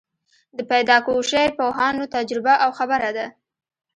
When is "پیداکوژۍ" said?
0.71-1.47